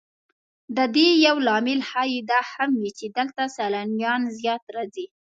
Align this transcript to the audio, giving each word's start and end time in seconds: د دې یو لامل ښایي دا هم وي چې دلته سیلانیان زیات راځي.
د 0.75 0.79
دې 0.95 1.09
یو 1.25 1.35
لامل 1.47 1.79
ښایي 1.89 2.19
دا 2.31 2.39
هم 2.53 2.71
وي 2.81 2.91
چې 2.97 3.05
دلته 3.17 3.41
سیلانیان 3.55 4.21
زیات 4.39 4.63
راځي. 4.75 5.05